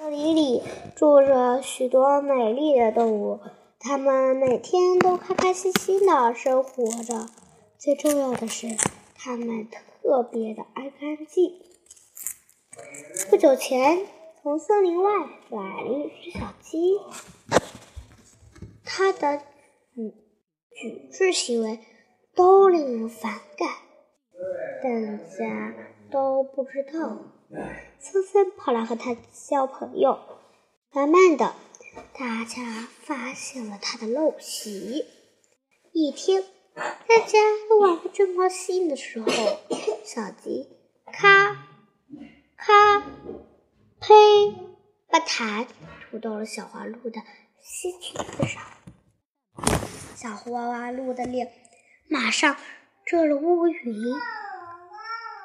[0.00, 0.62] 森林里
[0.96, 3.38] 住着许多美丽的动物，
[3.78, 7.28] 它们每天都开开心心的生活着。
[7.76, 8.66] 最重要的是，
[9.14, 11.60] 它们特别的爱干净。
[13.28, 14.06] 不久前，
[14.40, 15.10] 从森林外
[15.50, 16.98] 来了一只小鸡，
[18.82, 19.42] 它的
[19.94, 20.14] 举
[20.72, 21.78] 举止行为
[22.34, 23.68] 都令人反感，
[24.82, 24.88] 大
[25.38, 25.74] 家
[26.10, 27.18] 都不知道。
[27.98, 29.16] 纷纷跑来和他
[29.48, 30.18] 交朋友，
[30.92, 31.54] 慢慢的，
[32.18, 35.06] 大家发现了他的陋习。
[35.92, 36.44] 一天，
[36.74, 39.26] 大家都玩的正高兴的时候，
[40.04, 40.68] 小吉
[41.12, 41.66] 咔。
[42.56, 43.00] 咔，
[44.00, 44.14] 呸！
[45.08, 45.66] 把痰
[46.10, 47.20] 吐到了小花鹿的
[47.60, 48.62] 新裙子上，
[50.14, 51.50] 小花鹿的脸
[52.06, 52.56] 马上
[53.06, 53.94] 遮了乌云，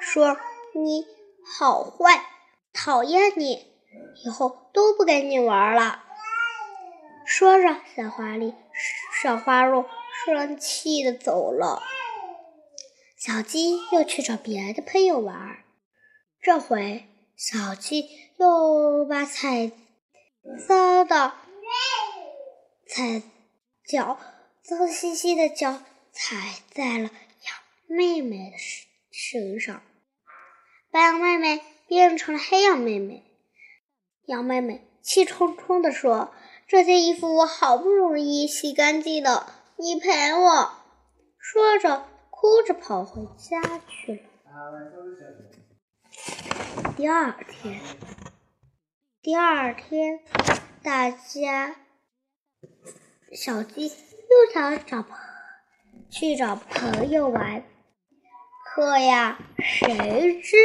[0.00, 0.36] 说
[0.74, 1.06] ：“你
[1.44, 2.24] 好坏，
[2.72, 3.66] 讨厌你，
[4.24, 6.04] 以后都不跟你玩了。”
[7.26, 8.54] 说着，小花狸、
[9.22, 9.84] 小花鹿
[10.24, 11.82] 生气的走了。
[13.16, 15.58] 小鸡又去找别的朋友玩。
[16.40, 19.70] 这回，小鸡又把踩
[20.66, 21.34] 脏的
[22.88, 23.22] 踩
[23.86, 24.18] 脚
[24.62, 25.82] 脏兮兮的脚
[26.12, 26.36] 踩
[26.70, 29.82] 在了羊妹妹的身身上，
[30.92, 33.24] 白羊妹妹变成了黑羊妹妹。
[34.26, 36.34] 羊妹妹气冲冲地说
[36.68, 40.72] ：“这件衣服我好不容易洗干净的，你赔我！”
[41.40, 44.20] 说着，哭着跑回家去了。
[46.94, 47.80] 第二天，
[49.22, 50.20] 第二天，
[50.82, 51.76] 大家
[53.32, 55.16] 小鸡又想找朋
[56.10, 57.64] 去找朋友玩，
[58.74, 60.56] 可呀，谁知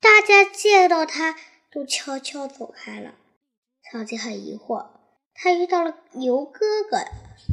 [0.00, 1.36] 大家见到他
[1.70, 3.14] 都悄悄走开了。
[3.92, 4.90] 小鸡很疑惑，
[5.32, 7.04] 他遇到了牛哥哥，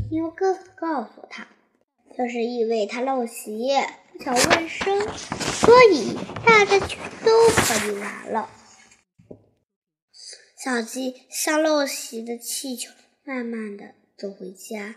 [0.10, 1.48] 牛哥哥告诉他，
[2.18, 3.70] 就是因为他陋习。
[4.20, 8.50] 小卫生，所以大家都可以玩了。
[10.58, 12.92] 小鸡像陋习的气球，
[13.24, 14.96] 慢慢的走回家，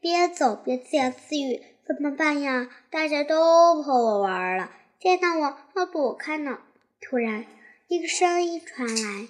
[0.00, 2.68] 边走边自言自语：“怎么办呀？
[2.90, 6.58] 大家都不和我玩了，见到我要躲开呢。”
[7.00, 7.44] 突然，
[7.88, 9.28] 一个声音传来：“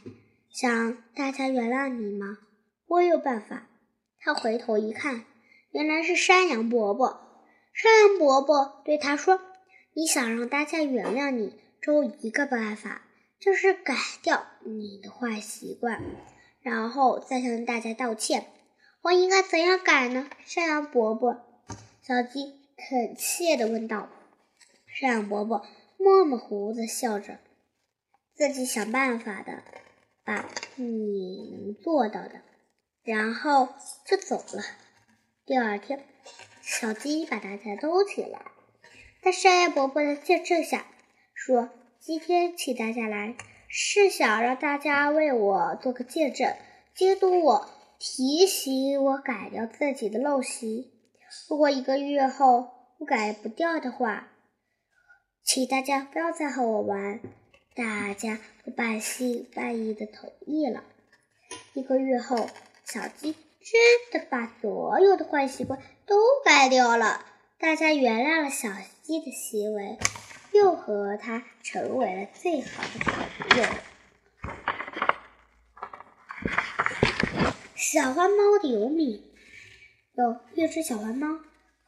[0.51, 2.39] 想大家原谅你吗？
[2.87, 3.67] 我有办法。”
[4.21, 5.25] 他回头一看，
[5.73, 7.21] 原来是山羊伯伯。
[7.73, 9.41] 山羊伯伯对他说
[9.95, 13.03] ：“你想让大家原谅你，只有一个办法，
[13.41, 16.01] 就是改掉你的坏习惯，
[16.63, 18.47] 然后再向大家道歉。
[19.03, 21.54] 我应该怎样改呢？”山羊伯伯，
[22.07, 24.11] 小鸡恳切地问道。
[24.87, 25.65] 山羊伯伯
[25.97, 27.39] 摸摸胡子，笑着，
[28.35, 29.63] 自己想办法的，
[30.23, 32.43] 把你能做到的，
[33.05, 33.71] 然后
[34.05, 34.63] 就走了。
[35.47, 36.05] 第二天。
[36.61, 38.41] 小鸡把大家都请来，
[39.23, 40.87] 在山羊伯伯的见证下，
[41.35, 43.35] 说：“今天请大家来，
[43.69, 46.55] 是想让大家为我做个见证，
[46.95, 50.94] 监督我，提醒我改掉自己的陋习。
[51.55, 54.27] 如果一个月后我改不掉的话，
[55.45, 57.21] 请大家不要再和我玩。”
[57.77, 60.83] 大家都半信半疑的同意了。
[61.75, 62.51] 一个月后，
[62.85, 63.37] 小鸡。
[63.61, 67.25] 真的把所有的坏习惯都改掉了，
[67.61, 68.71] 大家原谅了小
[69.03, 69.97] 鸡的行为，
[70.51, 73.65] 又和它成为了最好的好朋友。
[77.77, 79.33] 小花猫的尤米
[80.17, 81.41] 有一只小花猫，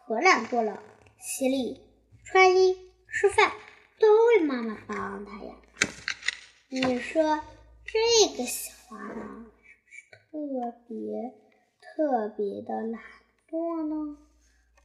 [0.05, 0.83] 可懒惰了，
[1.21, 1.81] 洗礼、
[2.25, 2.77] 穿衣、
[3.09, 3.53] 吃饭
[4.01, 5.55] 都为妈妈帮它呀。
[6.69, 7.41] 你说
[7.85, 9.45] 这个小花猫
[9.89, 11.35] 是不是特别？
[11.81, 13.01] 特别的懒
[13.49, 14.19] 惰呢，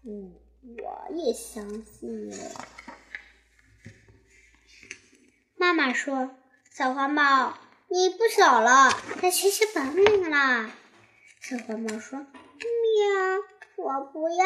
[0.06, 0.36] 嗯，
[0.78, 2.32] 我也相信。
[5.58, 6.32] 妈妈说
[6.72, 7.58] ：“小花猫，
[7.90, 10.72] 你不小了，该学习本领啦。”
[11.42, 12.26] 小花猫说
[13.02, 13.42] ：“对呀，
[13.78, 14.46] 我不要，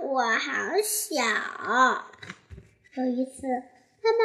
[0.00, 0.50] 我好
[0.82, 1.22] 小。”
[2.96, 3.46] 有一次，
[4.02, 4.18] 妈妈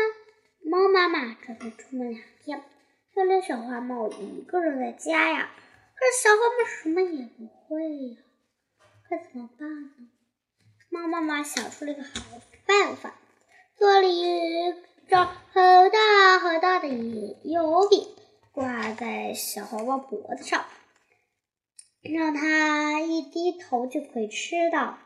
[0.66, 2.64] 猫妈妈准备出门两天，
[3.16, 5.52] 就留小花猫一个人在家呀。
[5.94, 8.18] 可是小花猫什么也不会呀，
[9.12, 10.10] 该怎么办呢？
[10.90, 12.10] 猫妈妈想出了一个好
[12.66, 13.14] 办法，
[13.76, 14.74] 做了一
[15.08, 16.88] 张很大很大的
[17.44, 18.08] 油饼，
[18.52, 20.66] 挂在小花猫脖子上，
[22.02, 24.98] 让它一低头就可以吃到。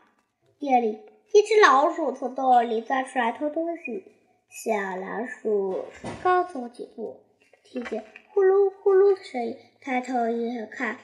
[0.58, 1.00] 夜里，
[1.32, 4.04] 一只老鼠从洞里钻出来偷东西，
[4.48, 5.84] 小老鼠
[6.22, 7.20] 刚走几步，
[7.64, 8.04] 听见。
[8.32, 9.56] 呼噜呼噜的声音。
[9.84, 10.96] 抬头一看，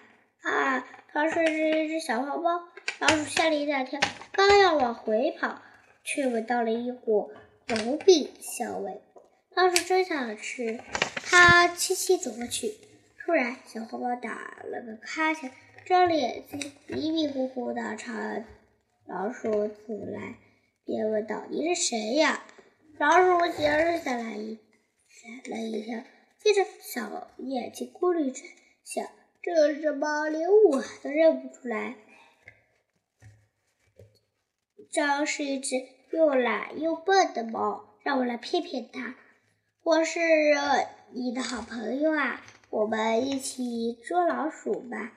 [0.42, 2.62] 啊，它是一只小花猫。
[3.00, 3.98] 老鼠吓了一大跳，
[4.30, 5.60] 刚要往回跑，
[6.04, 7.32] 却闻到了一股
[7.66, 9.02] 油饼香味。
[9.56, 10.78] 老鼠真想吃，
[11.24, 12.72] 它轻轻走过去。
[13.18, 15.50] 突然，小花猫打了个哈欠，
[15.88, 18.12] 睁着眼睛，迷迷糊糊的朝
[19.06, 20.34] 老鼠走来，
[20.84, 22.44] 便问道：“你是谁呀？”
[23.00, 24.58] 老鼠先是吓了一
[25.08, 25.98] 吓了一跳，
[26.38, 28.42] 接着小眼睛咕噜着，
[28.84, 29.06] 想
[29.40, 31.96] ：“这只猫连我都认不出来。”
[34.92, 35.76] 这是一只
[36.12, 39.16] 又懒又笨的猫，让我来骗骗它。
[39.82, 40.20] 我是
[41.12, 45.14] 你的好朋友啊，我们一起捉老鼠吧。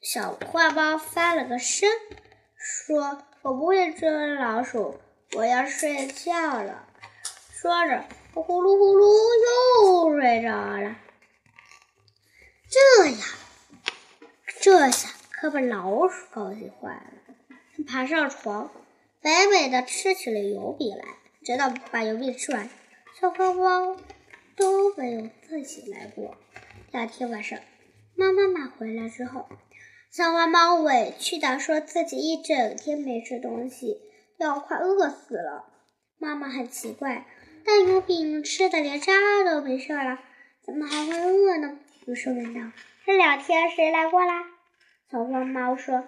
[0.00, 1.90] 小花猫翻了个身，
[2.56, 4.98] 说：“我不会捉老鼠，
[5.36, 6.88] 我要睡觉了。”
[7.52, 10.96] 说着，呼噜呼噜又睡着了。
[12.70, 13.20] 这样，
[14.62, 17.34] 这下可把老鼠高兴坏了。
[17.76, 18.70] 他爬上床，
[19.20, 21.04] 美美的吃起了油饼来，
[21.44, 22.70] 直到把油饼吃完，
[23.20, 23.98] 小花猫
[24.56, 26.38] 都没有再醒来过。
[26.90, 27.58] 第二天晚上，
[28.16, 29.46] 猫妈妈回来之后，
[30.10, 34.00] 小花猫委屈的说自己一整天没吃东西，
[34.38, 35.66] 要快饿死了。
[36.18, 37.26] 妈妈很奇怪。
[37.64, 39.12] 但油饼吃的连渣
[39.44, 40.18] 都没剩了，
[40.64, 41.78] 怎么还会饿呢？
[42.06, 42.72] 于是问道
[43.06, 44.46] ：“这两天谁来过啦？”
[45.12, 46.02] 小花猫说：“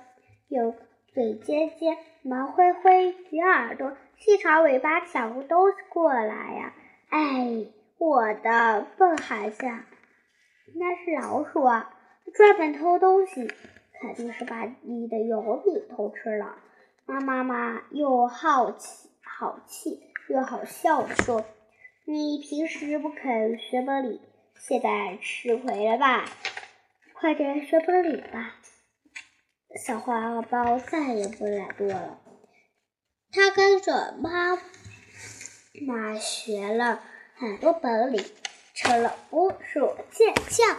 [0.48, 0.74] 有
[1.14, 6.74] 嘴尖尖、毛灰灰、圆耳朵、细长尾巴小都过来呀。”
[7.10, 7.66] 哎，
[7.98, 9.86] 我的笨孩子啊，
[10.74, 11.94] 那是老鼠啊，
[12.34, 13.52] 专门偷东西，
[14.02, 16.58] 肯定是把你的油饼偷吃了。
[17.06, 20.02] 妈妈妈又好奇好气。
[20.28, 21.44] 又好笑的说
[22.06, 24.20] ：“你平时不肯学本领，
[24.56, 26.24] 现在吃亏了吧？
[27.12, 28.54] 快点学本领吧！”
[29.84, 32.20] 小花猫再也不懒惰了，
[33.32, 34.56] 它跟着妈
[35.86, 37.02] 妈学了
[37.34, 38.24] 很多本领，
[38.74, 40.76] 成了捕鼠健将。